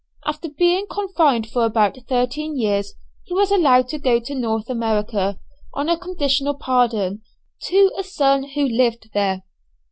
[0.25, 5.39] After being confined for about thirteen years, he was allowed to go to North America,
[5.75, 7.21] on a conditional pardon,
[7.65, 9.43] to a son who lived there.